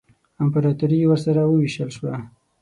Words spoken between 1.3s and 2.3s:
ووېشل شوه.